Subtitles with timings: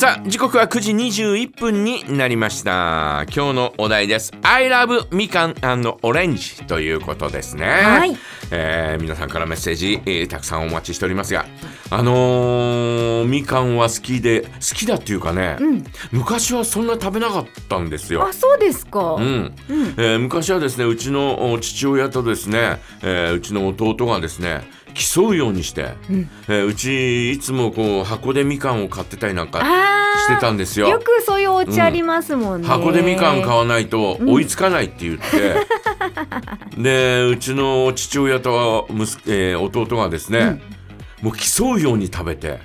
[0.00, 3.26] さあ時刻は9時21分になりました。
[3.34, 4.32] 今日のお題です。
[4.40, 5.54] I love みかん
[6.00, 8.16] オレンジということですね、はい。
[8.50, 11.44] えー皆さんからメッセージ、えーたくさんお待ちしておりますが
[11.90, 15.58] あのーみかんは好きで好きだっていうかね、
[16.12, 18.26] 昔はそんな食べなかったんですよ。
[18.26, 19.54] あそうですか、うん。
[19.68, 24.62] えー昔はですねうちのお父親とですね、えーうちの弟がですね
[24.94, 25.94] 競うようにして、
[26.48, 29.60] えーうちいつもこう箱でみかんを買ってたりなんか
[30.26, 30.88] してたんですよ。
[30.88, 35.56] よくそういうお家ありますもんね、箱でみかん買わないと追いつかないって言って、
[36.80, 40.60] でうちの父親と息子、えー弟がですね、
[41.22, 42.60] もう競うように食べて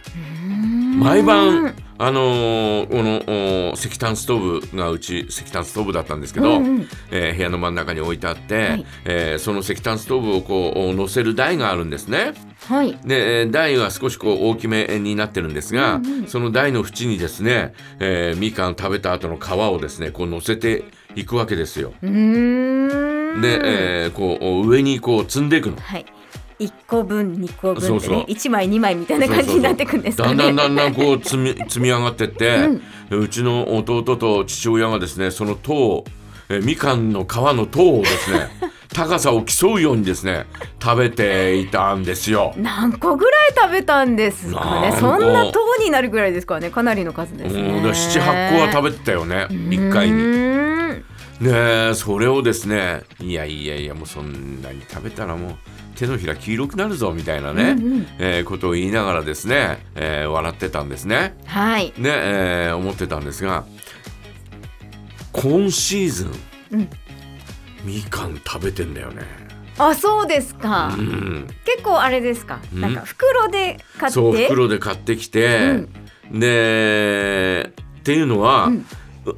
[0.97, 12.33] 毎晩あのーこのお石炭ストーブがうち石炭ストーブだったんですけど、うんうんえー部屋の真ん中に置いてあって、はいえーその石炭ストーブをこうお乗せる台があるんですね。
[12.67, 20.83] はいでえー台は少しこう大きめになってるんですが、その台の縁にですね、えーみかん食べた後の皮をですねこう乗せて
[21.15, 21.93] いくわけですよ。
[22.03, 25.77] うーんで、えーこう上にこう積んでいくの。
[25.77, 26.05] はい
[26.59, 28.25] 一個分二個分ってねそうそう。
[28.27, 30.35] 一枚二枚みたいな感じになっていくんですかね。
[30.35, 32.69] だんだんだんだんこう積み積み上がってって、
[33.11, 36.05] うちの弟と父親がですねその塔を、
[36.49, 38.49] えーみかんの皮の塔をですね
[38.93, 40.45] 高さを競うようにですね
[40.81, 42.53] 食べていたんですよ。
[42.55, 44.95] 何個ぐらい食べたんですかね。
[44.97, 46.69] そんな塔になるぐらいですかね。
[46.69, 47.61] かなりの数ですね。
[47.61, 50.65] うんだ七八個は食べてたよね一回に。
[51.41, 55.55] ねえそれをですねいやいやいやもうそんなに食べたらもう
[55.95, 58.07] 手のひら黄色くなるぞみたいなね、うんうん。
[58.19, 61.35] えーことを言いながらですね、えー笑ってたんですね。
[61.45, 61.93] はい。
[61.97, 63.65] ねえー思ってたんですが
[65.31, 66.31] 今シーズン、
[66.71, 66.89] うん。
[67.83, 69.23] みかん食べてんだよね。
[69.77, 72.81] あそうですか、うん、結構あれですか、うん。
[72.81, 74.13] なんか袋で買って？
[74.13, 75.83] そう袋で買ってきて、
[76.31, 78.85] でっていうのは、うん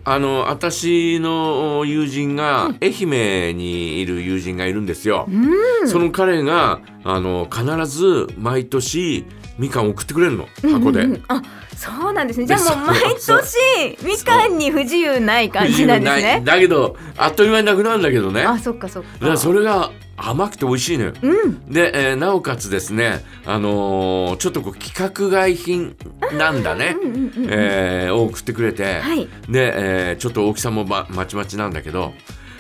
[0.03, 5.25] あの私の友人が愛媛にいる友人がいるんですよ。
[5.29, 9.25] うんその彼があの必ず毎年
[9.57, 10.47] みかんを送ってくれるの？
[10.61, 11.01] 箱で。
[11.01, 11.15] うんうん。
[11.15, 11.41] うんあ
[11.77, 12.47] そうなんですね。
[12.47, 13.55] じゃあもう毎年
[14.03, 16.41] みかんに不自由ない感じなんですね。
[16.43, 18.41] だけどあっという間になくなるんだけどね。
[18.41, 19.09] あそっかそっか。
[19.13, 21.13] だからそれが甘くて美味しいのよ。
[21.21, 21.65] うん。
[21.71, 25.95] で、えーなおかつですね、あのーちょっとこう規格外品
[26.33, 29.27] なんだね、うんうんうんうんえーを送ってくれて、はい。
[29.47, 32.13] で、えーちょっと大きさもままちまちなんだけど、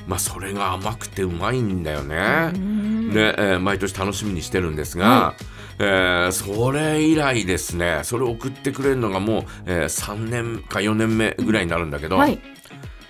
[0.05, 2.51] まあ、それが甘くてうまいんだよね。
[2.53, 5.33] うんで、えー毎年楽しみにしてるんですが、
[5.79, 8.01] えーそれ以来ですね。
[8.03, 12.39] それを送ってくれるのがもう、え3年か4年目ぐらいになるんだけど、はい。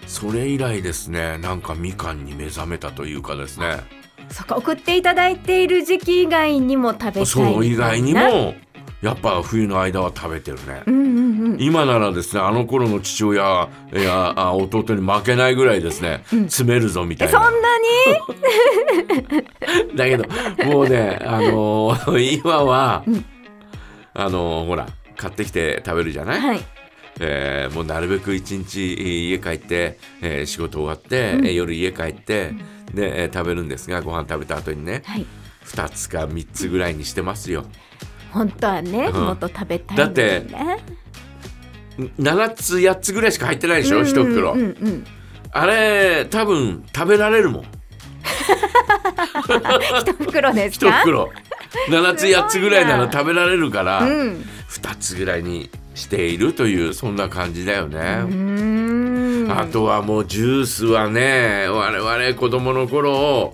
[0.05, 1.37] それ以来ですね。
[1.37, 3.77] なんかみかんに目覚めたというかですね。
[4.29, 4.57] そっか。
[4.57, 8.55] 送っていただいている時期以外にも食べたいそう以外にも
[9.01, 10.81] やっぱ冬の間は食べてるね。
[10.87, 11.61] うんうんうん。
[11.61, 17.39] 今ならですねあの頃の父親やあ弟に負けないぐらいですね、詰めるぞみたいな。
[17.39, 17.67] えそんな
[19.95, 20.25] だけど
[20.65, 23.25] もうねあのー 今は、うん。
[24.13, 26.65] あのーほら買ってきて食べるじゃない、にはい。
[27.19, 31.45] えーもうなるべく一日えー家帰って、えー仕事終わって、うん。
[31.45, 32.51] えー夜家帰って、
[32.93, 35.25] で、えー食べるんですがご飯食べた後にねはい。
[35.65, 37.65] 2つか3つぐらいにしてますよ。
[38.31, 39.25] 本当はね、うん。
[39.25, 40.79] もっと食べたいんだよね。
[42.19, 45.05] 7つ8つぐらいしか入ってないでしょ、一袋、うんうんうん。
[45.51, 47.63] あれ多分食べられるもん。
[49.99, 51.31] 一袋です一か袋
[51.89, 54.45] 7つ8つぐらいなら食べられるから、うん。
[54.69, 58.25] 2つぐらいにしているというそんな感じだよね。
[59.49, 63.53] あとはもうジュースはね我々子供の頃、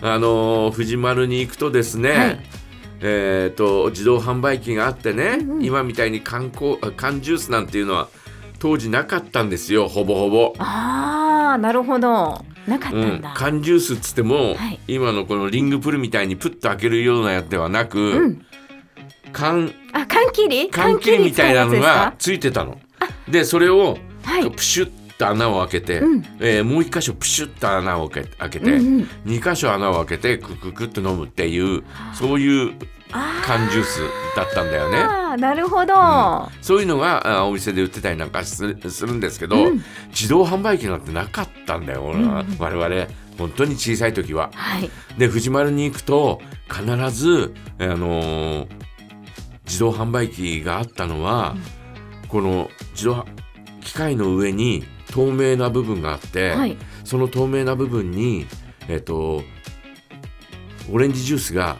[0.00, 2.40] あの藤丸に行くとですね、はい
[3.04, 8.08] えー、と自動販売機があってね、今みたいに缶コー缶ジュースなんていうのは
[8.60, 10.54] 当時なかったんですよほぼほぼ。
[10.58, 12.44] ああなるほど。
[12.66, 14.78] なかったうんんだ、、缶ジュースっつっても、はい。
[14.86, 18.46] 今のこのリングプルみたいにプッと開けるようなやつではなく、うん。
[19.32, 20.70] 缶あ缶切り？
[20.70, 22.80] 缶切りみたいなのがついてたの。
[23.28, 24.48] でそれをはい。
[24.50, 26.24] プシュッと穴を開けて、うん。
[26.40, 29.08] えーもう一箇所プシュッと穴を開けて、うんうん。
[29.24, 31.82] 二箇所穴を開けてクククッと飲むっていう
[32.14, 32.74] そういう
[33.44, 34.00] 缶ジュース
[34.36, 35.36] だったんだよね。
[35.38, 35.94] なるほど、
[36.60, 39.84] そういうのがあお店で売ってたりなんかするするんですけど、うん。
[40.10, 42.44] 自動販売機なんてなかったんだよ、俺は。
[42.58, 43.06] 我々
[43.38, 44.50] 本当に小さい時は。
[44.54, 44.90] はい。
[45.18, 48.82] で藤丸に行くと必ず、あのー
[49.64, 51.56] 自動販売機があったのは、
[52.28, 53.24] この自動
[53.80, 56.76] 機械の上に透明な部分があって、はい。
[57.04, 58.46] その透明な部分に
[58.88, 59.42] えっ、と
[60.90, 61.76] オレンジジュースが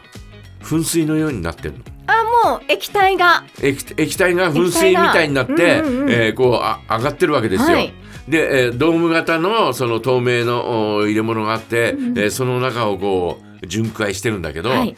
[0.61, 1.84] 噴水のようになってるの。
[2.06, 3.44] あもう液体が。
[3.61, 6.11] 液液体が噴水みたいになって、うんうんうん。
[6.11, 7.76] えーこうあ上がってるわけですよ。
[7.76, 7.93] はい。
[8.29, 12.19] で、えードーム型のその透明のお入れ物があって、うんうん。
[12.19, 14.96] えーその中をこう巡回してるんだけど、はい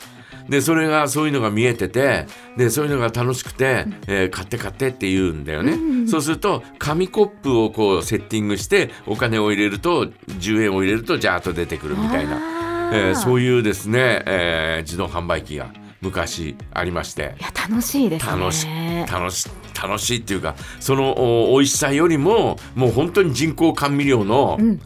[0.49, 2.27] でそれがそういうのが見えてて
[2.57, 17.35] でそういうのが楽しくて、えー買って買ってって言うんだよね、そうすると紙コップをこうセッティングしてお金を入れると10円を入れるとジャーッと出てくるみたいな、えーそういうですね、えー自動販売機が昔ありまして。
[17.41, 18.33] いや楽しいですね。
[18.33, 18.67] 楽し
[19.11, 19.49] 楽し
[19.83, 24.81] 楽しいっていうかそのお美味しさよりももう本当に人工甘味料の、うん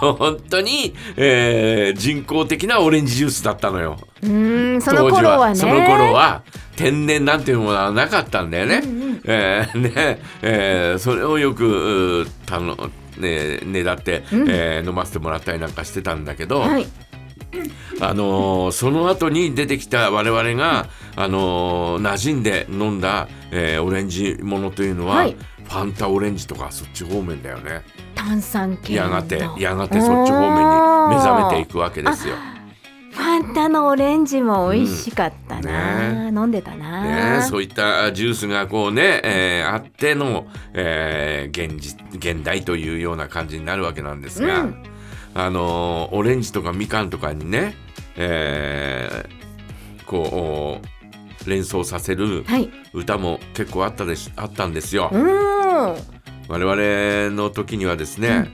[0.00, 3.98] 本当に、えー人工的なオレンジジュースだったのよ。
[4.22, 6.42] うーんその当時頃はねその頃は
[6.76, 8.82] 天然なんていうものはなかったんだよね。
[8.84, 12.76] うんうんえーねえーそれをよくうーたの、
[13.18, 16.86] ね、ねだって、うんえー飲ませてもらったりなんかしてたんだけど、はい
[18.00, 27.80] あのーその後に出てきた我々が、あのー馴染んで飲んだ、えーオレンジものというのは、はいファンタオレンジとかそっち方面だよね。
[28.24, 29.02] 炭酸系の。
[29.02, 30.58] やがてやがてそっち方面
[31.10, 32.34] に目覚めていくわけですよ。
[33.10, 36.38] ファンタのオレンジも美味しかったな、うん。
[36.38, 44.82] 飲んでたな、ね、そういったジュースがこうね、えーあっての、えー現実現代というような感じになるわけなんですが、うん。
[45.34, 47.74] あのーオレンジとかみかんとかにね、
[48.16, 49.42] えー
[50.06, 52.70] こう連想させるはい。
[52.94, 55.10] 歌も結構あったでしあったんですよ。
[55.12, 58.50] うーん我々の時にはですね、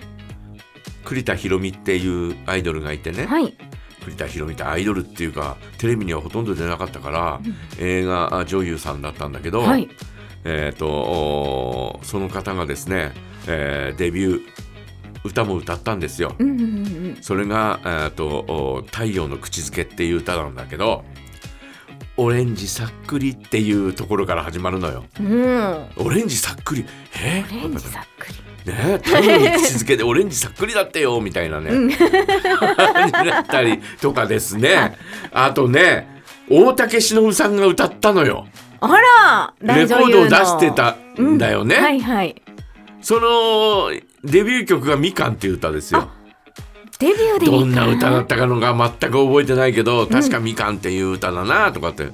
[1.04, 3.54] 栗田ひろみっていうアイドルがいてね、はい。
[4.04, 7.40] 栗田ひろみってアイドルっていうかテレビにはほとんど出なかったから、
[7.78, 9.88] 映画女優さんだったんだけど、はい。
[10.44, 13.12] えー、とその方がですね、
[13.46, 14.42] えーデビュー
[15.24, 16.34] 歌も歌ったんですよ。
[16.38, 17.18] うんうんうん。
[17.20, 21.04] それが、えー、とお太陽の口づけっていう歌なんだけど
[22.18, 25.04] オレンジさっくりっていうところから始まるのよ。
[25.20, 25.26] うん。
[25.26, 26.84] うんオレンジさっくり。
[27.22, 27.44] え？
[27.48, 28.34] オレンジさっくり。
[28.72, 31.88] ね太陽の口づけでオレンジさっくりだってよみたいなね、うん。
[31.88, 34.98] になったりとかですね。
[35.32, 38.48] あとね大竹しのぶさんが歌ったのよ。
[38.80, 41.76] あらレコードを出してたんだよね。
[41.76, 41.82] うん。
[41.82, 42.42] はいはい。
[43.00, 43.90] その
[44.24, 46.10] デビュー曲が「みかん」っていう歌ですよ。
[46.98, 52.08] デビューでどんな歌だったかのが全く覚えてないけど確か「みかん」っていう歌だなとかって。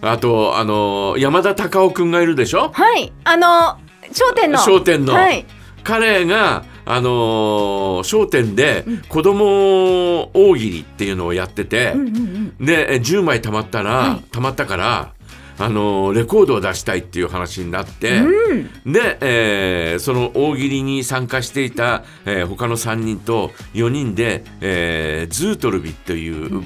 [0.00, 2.70] あとあの山田隆夫くんがいるでしょ？
[2.72, 3.12] はい。
[3.24, 3.78] あの
[4.12, 4.58] 商店の。
[4.60, 5.12] 笑点の。
[5.12, 5.44] はい。
[5.82, 12.16] 彼があのー笑点で子供大喜利っていうのをやってて、うんうん
[12.58, 12.64] うん。
[12.64, 14.24] でえ10枚貯まったら、はい。
[14.30, 15.12] 貯まったから、
[15.60, 18.92] あのーレコードを出したいっていう話になって、うん。
[18.92, 26.62] で、えーその大喜利に参加していた、えー他の3人と4人で、えーズートルビという、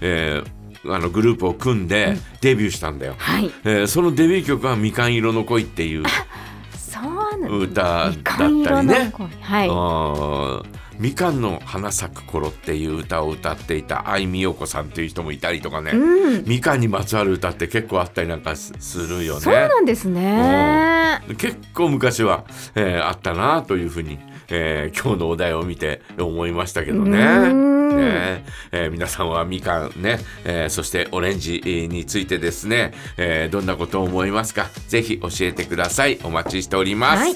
[0.00, 0.54] えー
[0.86, 3.14] あのグループを組んでデビューしたんだよ。
[3.16, 3.50] はい。
[3.64, 6.04] えーそのデビュー曲が「みかん色の恋」っていう
[7.62, 9.10] 歌だみったりね。
[9.12, 9.68] 声はい
[10.98, 16.44] みかんの花咲く頃っていう歌を歌っていた相見陽子さんっていう人もいたりとかね、うん。
[16.46, 19.40] みかんにまつわる歌って結構あったりなんかすするよね。
[19.40, 21.20] そうなんですね。
[21.38, 22.44] 結構昔は、
[22.74, 24.18] えーあったなというふうに、
[24.48, 27.18] えー今日のお題を見て思いましたけどね。
[27.18, 27.96] うん。
[27.96, 28.44] ね。
[28.72, 31.60] えー皆さんはみかんね、えーそしてオレンジ
[31.90, 36.18] についてですね、えーどんなことを思いますかぜひ教えてください。
[36.24, 37.20] お待ちしております。
[37.20, 37.34] はい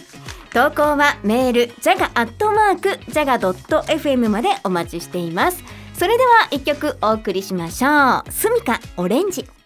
[0.53, 5.63] 投稿はメールジャガアットマークジャガ .fm までお待ちしています。
[5.95, 8.31] それでは一曲お送りしましょう。
[8.31, 9.58] スミカオレンジ。